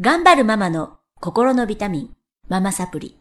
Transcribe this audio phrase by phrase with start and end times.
[0.00, 2.10] 頑張るママの心のビタミン、
[2.48, 3.16] ママサプリ。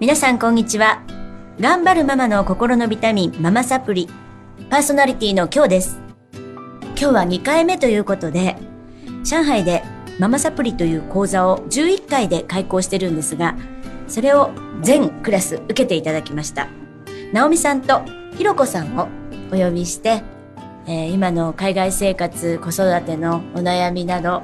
[0.00, 1.02] 皆さんこんにちは。
[1.60, 4.08] 頑張るママの心のビタミン、ママサプリ。
[4.70, 6.00] パーソナリティの今日です。
[6.96, 8.56] 今日は2回目ということで、
[9.22, 9.82] 上海で
[10.18, 13.54] ママサプリという講座を11回で開講してるんですが、
[14.08, 14.50] それを
[14.80, 16.68] 全クラス受けていただきました。
[17.34, 18.00] ナオミさんと
[18.34, 19.08] ひろこさんを
[19.52, 20.22] お呼びして、
[20.86, 24.42] えー今の海外生活、子育てのお悩みなど、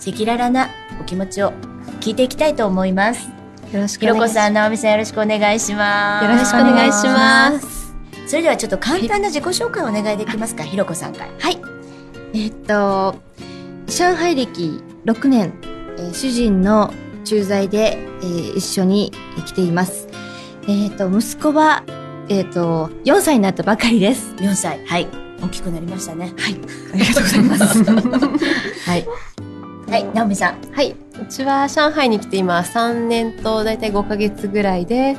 [0.00, 0.68] 赤裸々な
[1.00, 1.52] お気持ちを
[2.00, 3.28] 聞いていきたいと思います。
[3.72, 4.34] よろしくひろお願いします。
[4.34, 6.24] こさん、なおみさんよろしくお願いします。
[6.24, 7.94] よろしくお願いします。
[8.26, 11.30] それではちょっと簡単な自己紹介をお願いできますか、ひろこさんから。
[11.38, 11.58] はい。
[12.34, 13.16] えーっと、
[13.86, 15.52] 上海歴6年、
[15.98, 16.92] えー主人の
[17.24, 20.06] 駐在で、えー一緒にえー来ています。
[20.64, 21.82] えーっと、息子は、
[22.28, 24.34] えーっと、4歳になったばかりです。
[24.36, 24.78] 4歳。
[24.86, 25.08] はい。
[25.42, 26.32] 大きくなりましたね。
[26.36, 26.60] はい。
[26.92, 27.84] ありがとうございます。
[28.90, 29.06] はい。
[29.90, 30.58] はい、なおみさん。
[30.72, 30.94] はい。
[31.20, 35.16] うちは上海に来て今3年と大体5ヶ月ぐらいで、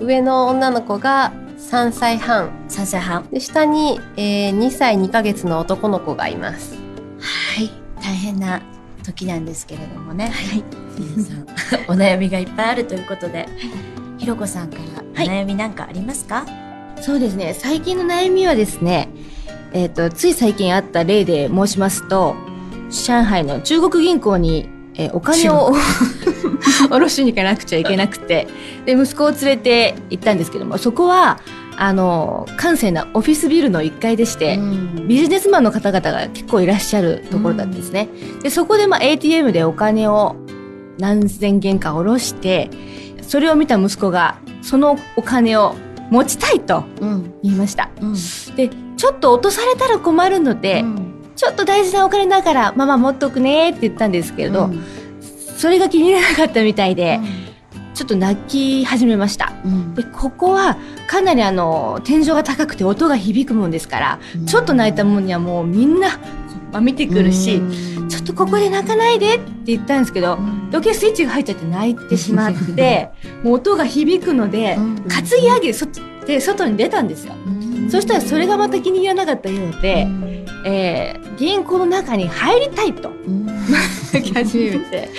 [0.00, 2.50] 上の女の子が3歳半。
[2.68, 3.26] 3歳半。
[3.30, 6.76] で、下に、えー2歳2ヶ月の男の子がいます。
[7.18, 7.70] はい。
[8.02, 8.60] 大変な
[9.02, 10.26] 時なんですけれどもね。
[10.28, 10.64] はい。
[10.98, 11.46] 皆さん、
[11.88, 13.48] お悩みがいっぱいあるということで、
[14.18, 16.46] ひろこさんからおはい悩みなんかありますか、
[17.00, 17.54] そうですね。
[17.58, 19.08] 最近の悩みはですね、
[19.72, 22.34] えーっと、つい最近あった例で申しますと、
[22.90, 25.72] 上海の中国銀行に、えーお金を
[26.62, 28.46] 下ろしに行かなくちゃいけなくて、
[28.84, 31.40] で、息子を連れて行ったんですけども、そこは、
[31.76, 38.08] あの、閑静なオフィスビルの1階でして、んビジネスマンの方々が結構いらっしゃるところだったんですね。
[38.42, 40.36] で、そこでまあ ATM でお金を
[40.98, 42.70] 何千元か下ろして、
[43.22, 45.74] それを見た息子が、そのお金を
[46.10, 47.32] 持ちたいとうん。
[47.42, 47.88] 言いました。
[48.00, 48.14] うん。
[48.56, 48.70] で、
[49.02, 51.12] ちょっと落とされたら困るので、うん。
[51.34, 54.80] ちょっと大事なお金だから、ママ持っとくねって言ったんですけれど、うん。
[55.58, 57.18] それが気に入らなかったみたいで、
[57.94, 59.54] ちょっと泣き始めました。
[59.64, 59.94] うん。
[59.96, 60.76] で、ここは
[61.08, 66.20] かなりあの、天井が高くて音が響くもんですから、ちょっと泣いたもんにはもうみんな、
[66.70, 67.60] まあ見てくるし、
[68.08, 70.34] ちょっとここで泣かないでって言ったんですけど、
[70.70, 73.10] 余計スイッチが入っちゃって泣いてしまって、
[73.42, 75.86] もう音が響くので、担ぎ上げそ
[76.24, 77.08] で外に出たん。
[77.08, 77.34] ですよ。
[77.92, 80.08] そしたらそれがまた気に入らなかったようで、
[80.64, 83.10] えー銀行の中に入りたいと。
[84.12, 85.10] 泣き始めて、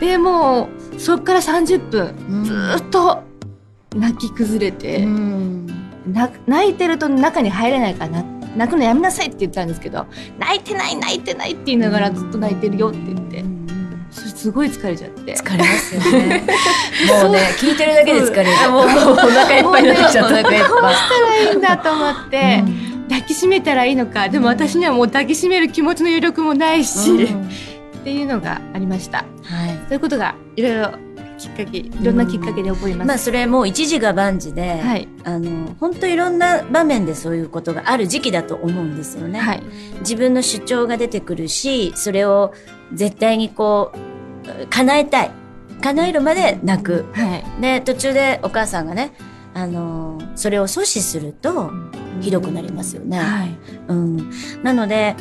[0.00, 3.22] で、もうそっから30分ずーっと
[3.94, 5.06] 泣き崩れて、
[6.06, 8.22] な泣いてると中に入れないからな
[8.56, 10.06] 泣くのやめなさいって言ったんですけど
[10.38, 13.42] 泣いてない泣いてないって言いながらずっと泣いてるよって言って
[14.42, 16.42] すごい疲れちゃって疲れますよね。
[17.22, 18.70] もうね、聞いてるだけで疲れる。
[18.72, 18.86] もうお
[19.16, 20.34] 腹いっぱいになっちゃった。
[20.34, 20.58] お腹いっどう。
[20.58, 22.64] したらいいんだと思って、
[23.08, 27.48] 抱きしめたらいいのかでも私にはもう抱きしめる気持ちの余力もないし、うん
[28.02, 29.68] っていうのがありましたはい。
[29.86, 30.90] そういうことがいろいろ
[31.38, 39.38] きっかけいろんなきっかけで起こります、まあそれもう一時が万事で、はいあの本当いろんな場面でそういうことがある時期だと思うんですよね。
[39.38, 39.62] はい
[40.00, 42.52] 自分の主張が出てくるし、それを
[42.92, 44.11] 絶対にこう
[44.70, 45.30] 叶えたい、
[45.82, 47.06] 叶えるまで泣く。
[47.12, 47.60] はい。
[47.60, 49.12] で途中でお母さんがね、
[49.54, 51.70] あのそれを阻止すると
[52.20, 53.18] ひどくなりますよね。
[53.18, 53.58] はい。
[53.88, 54.30] うん、
[54.62, 55.16] なので、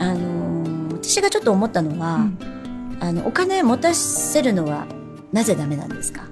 [0.00, 2.38] あの私がちょっと思ったのは、うん。
[3.00, 4.86] あのお金持たせるのは
[5.32, 6.22] なぜダメなんですか？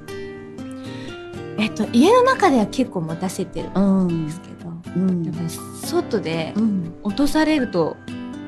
[1.59, 5.25] えっと家の中では結構持たせてるんうんですけど、うん。
[5.25, 5.49] やっぱり
[5.87, 6.95] 外でうん。
[7.03, 7.97] 落とされると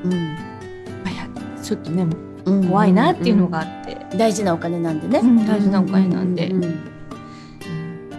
[0.03, 0.11] うん。
[0.11, 0.37] やっ
[1.03, 1.15] ぱり
[1.61, 6.53] ちょっとねうん怖いなっていうのがあって、大事なお金なんでね、うん大事なお金なんで、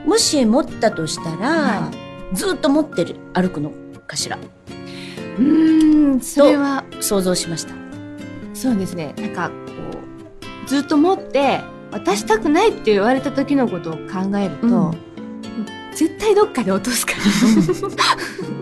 [0.05, 1.91] もし持ったとしたら、は
[2.33, 3.73] ずっと持ってる歩くの
[4.07, 4.39] かしら。
[5.39, 6.85] うーんそれは。
[7.01, 7.75] 想像しました。
[8.55, 9.15] そうですね。
[9.19, 9.55] なんかこ
[10.65, 11.61] うずっと持って
[11.91, 15.07] 渡したくないって言われた時のことを考えると、うん。
[15.95, 17.13] 絶対どっかで落とすか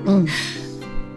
[0.07, 0.13] ら。
[0.13, 0.27] うん。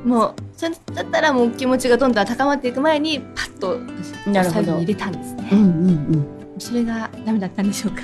[0.06, 3.80] もうそれだったらもう気持ちがどんどん高まっていく前にパッと
[4.26, 6.28] 最後に入れたんですね、うんうん
[6.60, 8.02] それがダメだったんでしょうか？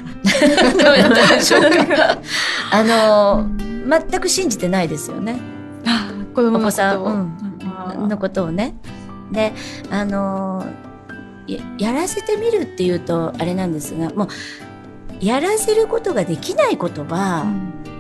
[2.72, 5.40] あのー全く信じてないですよね。
[6.36, 7.04] 子供のさん、
[7.64, 8.76] あうん、のことをね。
[9.32, 9.54] で
[9.90, 14.28] あのーややらせてみるっていうとあれなんですがもう
[15.20, 17.46] やらせることができないことは、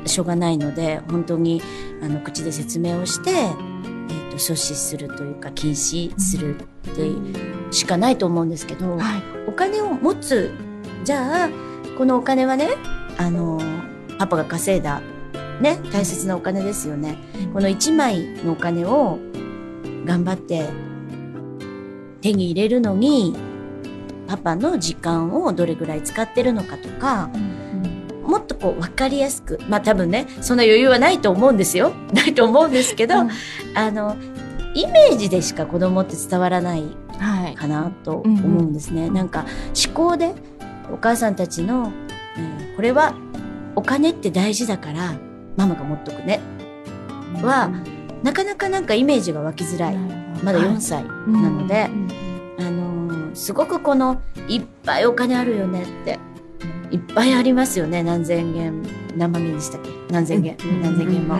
[0.05, 1.63] しょうがないので本当に
[2.03, 3.72] あの口で説明をして、えー、
[4.33, 6.63] と阻止するというか禁止するっ
[6.95, 7.11] て
[7.71, 10.51] しかないと思うんですけど、はいお金を持つ
[11.03, 11.49] じゃあ
[11.97, 12.69] このお金はね
[13.17, 13.61] あの
[14.17, 15.01] パパが稼いだ
[15.61, 17.17] ね大切なお金ですよね。
[17.53, 19.19] この1枚のお金を
[20.05, 20.69] 頑張って
[22.21, 23.35] 手に入れるのに、
[24.27, 27.29] パパの時間をどれぐらい使ってるのかとか、
[28.33, 31.91] もっとこう分かりやすく、まあ多分ね、そんな余裕はないと思うんですよ。
[32.13, 33.29] ないと思うんですけど、うん
[33.75, 34.15] あの、
[34.73, 36.83] イメージでしか子供って伝わらない
[37.19, 37.53] はい。
[37.53, 39.11] かなと思うんですね。
[39.11, 39.45] なんか
[39.85, 40.33] 思考で
[40.91, 41.91] お母さんたちの、
[42.37, 43.13] えーこれは
[43.75, 45.13] お金って大事だから
[45.57, 46.39] ママが持っとくね。
[47.43, 47.69] は
[48.23, 49.97] なかなかなんかイメージが湧きづらい。
[50.43, 51.83] まだ4歳なので、
[52.59, 56.19] あのーすごくこのいっぱいお金あるよねって。
[56.93, 58.03] いっぱいありますよね。
[58.03, 58.83] 何千元、
[59.17, 59.89] 何万元でしたっけ？
[60.11, 61.39] 何千元、何千元も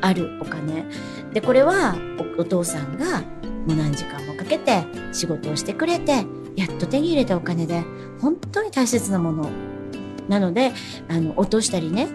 [0.00, 0.86] あるお金。
[1.32, 1.96] で、これは
[2.36, 3.20] おお父さんが
[3.66, 7.82] もう何時間もかけて仕事をしてくれて、やっと手に入れたお金で、
[8.20, 9.50] 本当に大切なもの。
[10.28, 10.72] なので、
[11.08, 12.06] あの、落としたりね、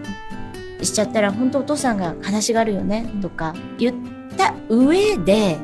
[0.82, 3.96] しちゃったら、本当お父さんが話があるよね、とか言っ
[4.36, 5.58] た上で、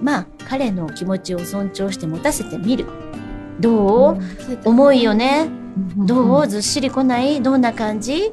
[0.00, 2.86] まあ、彼の気持ちを尊重して持たせてみる。
[3.60, 4.18] どう、
[4.64, 5.50] 重いよね。
[5.96, 8.32] どうずっしり来ないどんな感じ？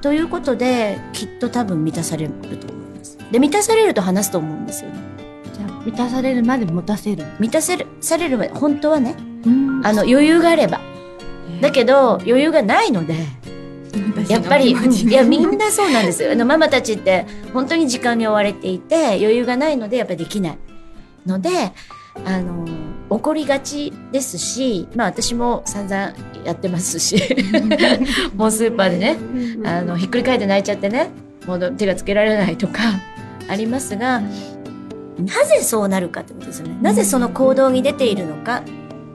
[0.00, 3.18] ということで、きっと多分満たされると思います。
[3.30, 4.96] で、満たされると話すと思うんですよね。
[5.54, 7.24] じゃあ満たされるまで持たせる。
[7.38, 9.14] 満たせる、されるまで、本当はね、
[9.84, 10.80] ああの、余裕があれば。
[11.60, 13.14] だけど、余裕がないので、
[14.28, 16.32] やっぱり、いや、みんなそうなんですよ。
[16.32, 20.58] あの、ママたちって、本当に時間に追われていて、余裕がないので、やっぱりできない。
[21.26, 21.50] ので、
[22.24, 22.66] あの、
[23.10, 26.12] 怒りがちですし、まあ私も散々
[26.44, 27.16] やってますし、
[28.36, 29.16] もうスーパーでね、
[29.64, 31.10] あの、ひっくり返って泣いちゃってね、
[31.46, 32.80] もう手がつけられないとか、
[33.48, 34.20] ありますが、
[35.18, 36.78] なぜそうなるかってことですよね。
[36.80, 38.62] なぜその行動に出ているのか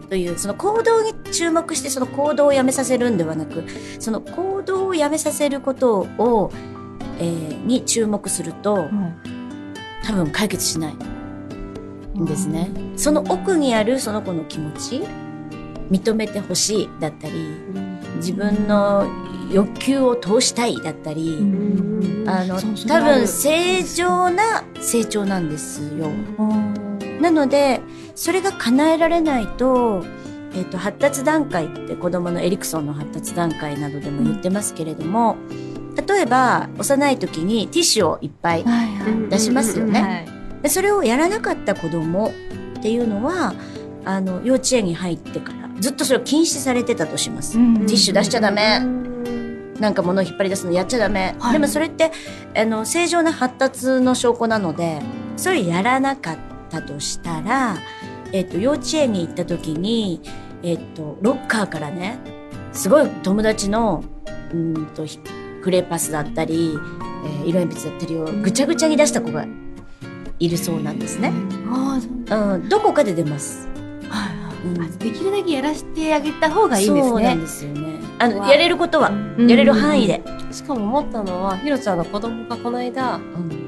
[0.09, 3.63] という、その行動に注目してその行動をやめさせるんではなく、
[3.99, 6.51] その行動をやめさせることを、
[7.19, 8.88] えーに注目すると、
[10.05, 10.95] 多分解決しない
[12.21, 12.69] んですね。
[12.95, 15.03] その奥にあるその子の気持ち、
[15.89, 17.33] 認めてほしいだったり、
[18.17, 19.07] 自分の
[19.51, 21.37] 欲求を通したいだったり、
[22.25, 26.09] あの、多分正常な成長なんですよ。
[27.21, 27.81] なので、
[28.15, 30.03] それが叶えられないと、
[30.53, 35.37] えっ、と、発達段階って子供のエリクソンの発達段階などでも言ってますけれども、
[36.07, 38.65] 例えば、幼い時にティッシュをいっぱい。
[39.29, 40.36] 出しますよね。
[40.69, 42.31] それをやらなかった子供
[42.77, 43.53] っていうのは、
[44.05, 47.53] あの、幼稚園に入ってから、ずっとそれを禁止されてたとします。
[47.53, 48.79] ティッシュ出しちゃダメ。
[49.79, 51.35] なんか物を引っ張り出すのやっちゃダメ。
[51.39, 52.11] はいでもそれって、
[52.55, 55.01] あの、正常な発達の証拠なので、
[55.35, 56.37] それやらなかっ
[56.69, 57.77] たとしたら、
[58.31, 60.21] えっと、幼稚園に行った時に、
[60.63, 62.19] えっと、ロッカーからね、
[62.73, 64.03] すごい友達の、
[64.51, 65.19] うーんと、ひ
[65.61, 66.77] クレーパスだったり、
[67.25, 69.45] えー色鉛筆だったりをぐちゃぐちゃに出した子が
[70.39, 71.31] いるそうなんですね。
[71.69, 73.67] ああ、そううん、どこかで出ます。
[74.09, 77.41] はいはいうんあできるだけやらせてあげた方がいいんですそうなんね。
[77.43, 77.99] ですよね。
[78.19, 80.23] あの、わやれることは、うんやれる範囲で。
[80.51, 83.67] しかも思ったのは、ひろちゃんの子供がこの間、うん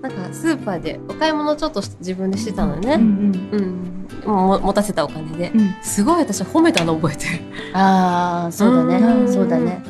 [0.00, 2.94] なんかスーパーでお買い物ちょっと自分でしてたのよね。
[2.94, 3.48] うん
[4.24, 4.32] うん。
[4.32, 5.52] も持たせたお金で。
[5.54, 5.74] うん。
[5.82, 7.40] すごい私褒めたの覚えてる。
[7.74, 8.96] ああ、そうだね。
[8.96, 9.82] うんそうだね。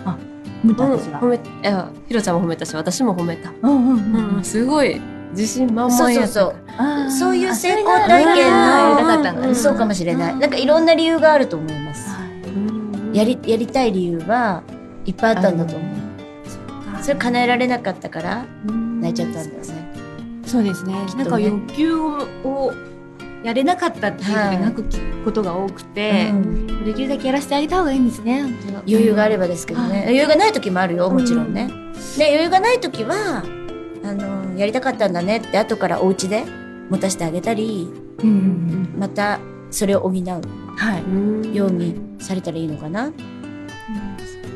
[0.65, 1.29] 見たうん、私が褒。
[1.29, 3.53] め、いや、ひろちゃんも褒めたし、私も褒めた。
[3.63, 4.45] うんうんうん、うん。
[4.45, 5.01] すごい
[5.33, 7.11] 自信満そう々やそうそう。
[7.11, 9.55] そういう成功あ体験の、なかったん。
[9.55, 10.33] そうかもしれない。
[10.33, 12.09] うんなんかいろんな理由があると思います。
[12.47, 14.63] うんやり、やりたい理由は
[15.05, 16.01] いっぱいあったんだと思う。
[17.03, 18.45] それ叶えられなかったから
[19.01, 19.93] 泣いちゃったんだよね。
[20.47, 20.95] そうですね。
[21.17, 22.73] なんか欲求を
[23.43, 24.85] やれなかったっていうので泣く
[25.25, 28.43] ことが多くて、うんできるだけやらせてあげた方がいいんですね。
[28.87, 29.89] 余裕があればですけどね。
[29.91, 31.69] はい余裕がない時もあるよ、もちろんね。
[32.17, 33.43] で、余裕がない時は、
[34.03, 36.45] あの、やりたかったんだねって後からお家で
[36.91, 37.89] 持たせてあげたり、
[38.19, 39.41] うんうんまた
[39.71, 43.13] それを補うようにされたらいいのかな、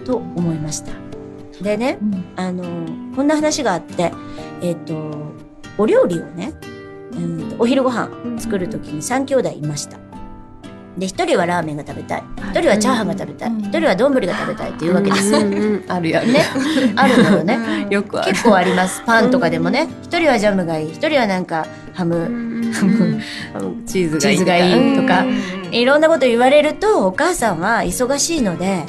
[0.04, 0.92] と思いました。
[1.62, 2.24] でね、うん。
[2.36, 2.64] あの、
[3.14, 4.12] こんな話があって、
[4.60, 5.12] えっ、と、
[5.78, 6.52] お料理をね、
[7.12, 7.48] うん。
[7.50, 9.98] とお昼ご飯作るときに3兄弟いました。
[10.96, 12.24] で、一人はラーメンが食べたい。
[12.52, 13.50] 一人はチャーハンが食べたい。
[13.50, 15.34] うん一人は丼が食べたいっていうわけです。
[15.34, 16.32] うんうんあるやる。
[16.32, 16.44] ね。
[16.96, 17.58] あるのよね。
[17.90, 18.32] よくある。
[18.32, 19.02] 結構あります。
[19.04, 19.88] パンとかでもね。
[20.02, 20.92] 一人はジャムがいい。
[20.92, 22.14] 一人はなんかハム、
[23.54, 25.26] あのチーズがいいとかう
[25.70, 28.84] んいろんなこと言われると、お母さんは忙しいので、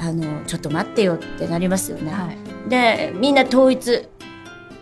[0.00, 2.10] あの、ちょっと待ってよってなりますよね。
[2.10, 2.28] は
[2.66, 2.70] い。
[2.70, 4.08] で、みんな統一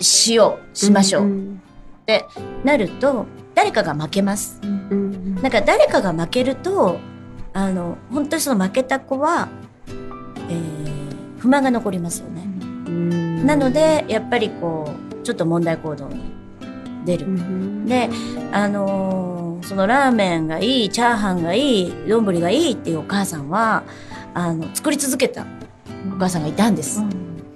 [0.01, 1.61] しよう、しましょうっん
[2.07, 2.25] て
[2.65, 4.61] なると、誰かが負けます。
[4.63, 6.99] うんなんか誰かが負けると、
[7.55, 9.49] あの、本当にその負けた子は、
[10.49, 12.43] えー、不満が残りますよね。
[12.87, 16.33] うんなので、やっぱりこう、ちょっと問題行動に
[17.07, 17.27] 出る。
[17.87, 18.11] で、
[18.53, 23.83] あのーそのラーメンがいいチャーハンがいい丼がいいっていうお母さんは
[24.35, 25.47] あの作り続けた
[26.15, 27.03] お母さんがいたんです、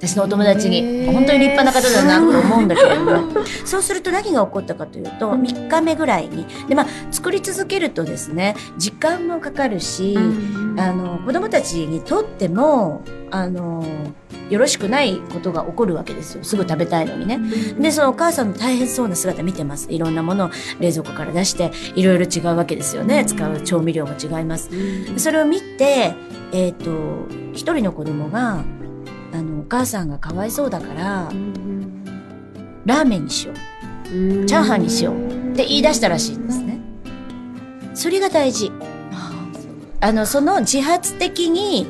[0.06, 1.12] 私のお友達へにー。
[1.12, 3.44] 本当に立派な方だなと思うんだけれども。
[3.64, 6.46] そうすると何が起こったかというと3日目ぐらいに。
[6.68, 10.16] で、まあ、作り続けるとですね時間もかかるし、
[10.76, 13.84] あの子供たちにとってもあの
[14.50, 16.44] よろしくないことが起こるわけですよ。
[16.44, 17.40] すぐ食べたいのにね。
[17.78, 19.90] でそのお母さんの大変そうな姿見てます。
[19.90, 23.24] いろんなものを冷蔵庫から出していろいろ違うわけですよね。
[23.24, 24.70] 使う調味料も違います。
[25.16, 26.14] それを見て、
[26.52, 28.64] えっと一人の子供が
[29.34, 31.28] あのお母さんがかわいそうだから
[32.86, 33.56] ラーメンにしよう
[34.46, 36.80] チャーハンにしようって言い出したらしいんですね。
[37.94, 38.70] それが大事。
[40.00, 41.86] あの、その自発的に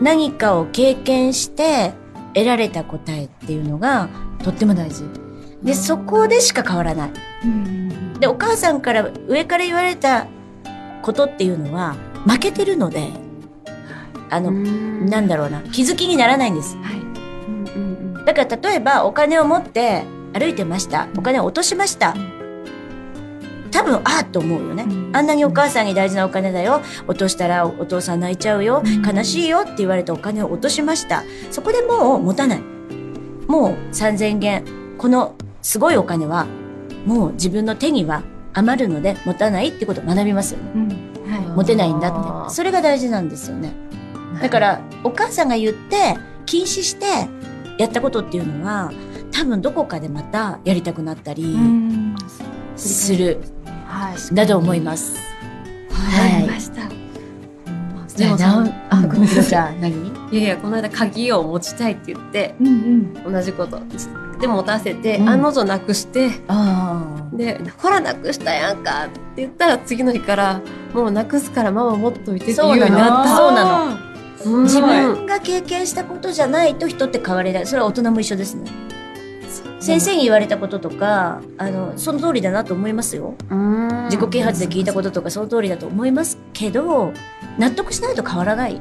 [0.00, 1.94] 何かを経験して
[2.34, 4.08] 得られた答えっていうのが
[4.42, 5.04] とっても大事。
[5.62, 7.10] で、そこでしか変わらない。
[8.20, 10.26] で、お母さんから上から言われた
[11.02, 11.96] ことっていうのは
[12.26, 13.10] 負けてるので、
[14.30, 16.76] あの、なんだろうな、気づきにならないんです。
[18.24, 21.08] だから例えばお金を持って歩いてました。
[21.16, 22.14] お金を落としました。
[23.70, 24.86] 多分、ああと思うよね。
[25.12, 26.80] あんなにお母さんに大事なお金だよ。
[27.08, 28.82] 落としたらお父さん泣いちゃうよ。
[29.04, 31.24] 悲しいよって言われたお金を落としました。
[31.50, 32.60] そこでもう持たない。
[33.48, 34.64] もう3000元。
[34.96, 36.46] このすごいお金は、
[37.04, 38.22] もう自分の手には
[38.54, 40.96] 余るので持たないってことを学びますよね。
[41.56, 42.54] 持てないんだって。
[42.54, 43.72] それが大事なんですよね。
[44.40, 47.06] だから、お母さんが言って、禁止して
[47.78, 48.92] やったことっていうのは、
[49.32, 51.56] 多分どこかでまたやりたくなったり
[52.76, 53.40] する、
[53.86, 54.34] はい。
[54.34, 55.16] だと思います。
[55.90, 56.82] わかりました。
[58.16, 59.80] でもさあ、ごめんなさい。
[59.80, 60.14] 何？
[60.30, 62.66] いやいやこの間鍵を持ちたいって言ってうん
[63.24, 63.32] うん。
[63.32, 63.80] 同じこと
[64.40, 70.60] で持たせて、うん案の定なくしてあで「ほらなくしたやんか」って言ったら次の日から
[70.92, 73.96] もうなくすからママ持っといてって言うようになったそうなの
[74.44, 77.66] 自分が経験したことじゃないと人って変われない。
[77.66, 78.70] それは大人も一緒ですね。
[79.80, 83.34] 先生に言われたこととか、あの、その通りだなと思いますよ。
[83.50, 87.12] うん自己啓発で聞いたこととかその通りだと思いますけど、
[87.58, 88.80] 納得しないと変わらない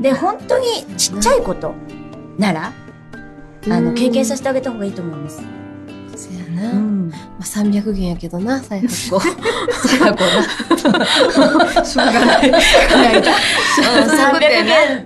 [0.00, 1.74] で、本当にちっちゃいこと
[2.38, 2.72] なら、
[3.70, 5.42] あの、経験させてあげた方がいいと思います。
[6.62, 7.08] そうやな、うん。
[7.10, 9.30] まあ、300元やけどな再発行再
[9.98, 10.12] 発
[10.82, 10.98] 行
[11.78, 14.44] な しょうがない300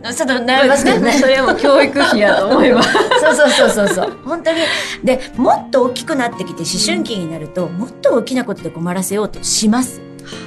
[0.04, 1.12] 円、ちょっと悩みますけどね。
[1.12, 4.16] それはもう教育費やと思いますそうそうそうそうそう。
[4.24, 4.58] 本当に。
[5.04, 10.00] で、もっと大きくなってきて、思春期になると、もっと大きなことで困らせようとします。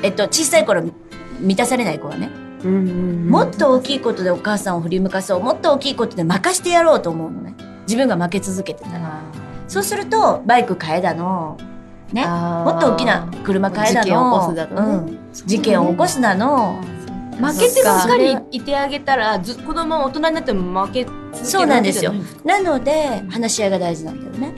[0.03, 0.83] えっと、小さい頃
[1.39, 2.29] 満たされない子はね。
[2.63, 5.39] もっと大きいことでお母さんを振り向かそう。
[5.41, 7.55] もっと大きいことで任してやろうと思うのね。
[7.83, 9.21] 自分が負け続けてたら。
[9.69, 11.57] そうすると、バイク買えだの、
[12.11, 12.25] ね？
[12.25, 14.03] もっと大きな車買えだの。
[14.03, 16.81] 事件を起こすだのねうん事件を起こすだの。
[17.39, 24.53] 負けてばっかりいてあげたら、ず子供は大人になっても負けそうなんですよなので、話し合いが大事なんだよね。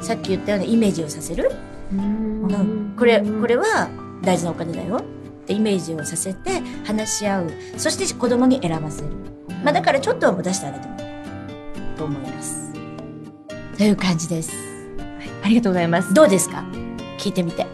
[0.00, 1.50] さっき言ったようにイメージをさせる。
[1.92, 3.88] うん、これ、これは
[4.22, 5.02] 大事なお金だよっ
[5.46, 7.50] てイメージをさせて話し合う。
[7.76, 9.08] そして子供に選ばせる。
[9.64, 10.96] まあだからちょっとは出してあげても
[11.96, 12.69] と思います。
[13.80, 14.52] という感じです。
[15.42, 16.12] ありがとうございます。
[16.12, 16.66] どうですか？
[17.16, 17.66] 聞いてみて。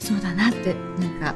[0.00, 1.34] そうだなって、なんか、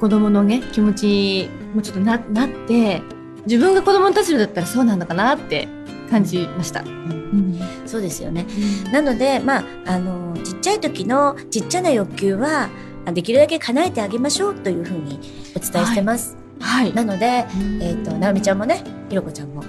[0.00, 3.02] 子供のね、気持ちにもうちょっとな、なって、
[3.44, 5.68] 自分が子供の立場だったらそうなのかなって
[6.10, 6.80] 感じました。
[6.80, 7.60] うん。
[7.84, 8.46] そうですよね。
[8.90, 12.70] なので、まあ、あの、ちっちゃい時のちっちゃな欲求は、
[13.04, 15.20] あできるだけ叶えてあげましょうというふうに
[15.54, 16.38] お伝えしてます。
[16.58, 16.94] はい。
[16.94, 17.44] なので、
[17.82, 19.62] えっ、と、なおみちゃんもね、ひろこちゃんも、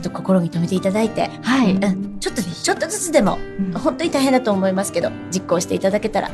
[0.00, 1.72] ちょっと心に留めていただいて、はい。
[1.72, 6.30] うん、ちょっと、ちょっとずつでも、うん本当に大変だと思いますけど、実行していただけたら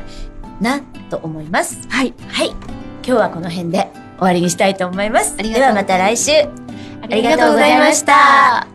[0.61, 1.79] な、と思います。
[1.89, 2.13] はい。
[2.27, 2.49] はい。
[2.49, 5.37] 今日はこの辺で終わりにしたいと思います。
[5.37, 6.31] ではまた来週。
[6.31, 6.47] あ
[7.03, 8.74] ありがとうございました。